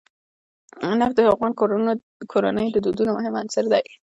نفت 1.01 1.15
د 1.17 1.19
افغان 1.33 1.51
کورنیو 2.39 2.73
د 2.73 2.77
دودونو 2.85 3.11
مهم 3.17 3.33
عنصر 3.41 3.65
دی. 3.73 3.83